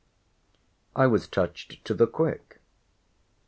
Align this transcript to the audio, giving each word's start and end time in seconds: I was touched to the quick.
I 0.95 1.05
was 1.05 1.27
touched 1.27 1.85
to 1.85 1.93
the 1.93 2.07
quick. 2.07 2.59